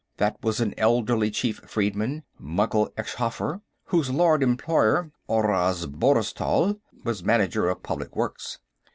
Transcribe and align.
That 0.17 0.35
was 0.43 0.59
an 0.59 0.73
elderly 0.79 1.29
chief 1.29 1.57
freedman, 1.67 2.23
Mykhyl 2.41 2.89
Eschkhaffar, 2.97 3.61
whose 3.83 4.09
Lord 4.09 4.41
Employer, 4.41 5.11
Oraze 5.29 5.85
Borztall, 5.85 6.79
was 7.03 7.23
Manager 7.23 7.69
of 7.69 7.83
Public 7.83 8.15
Works. 8.15 8.57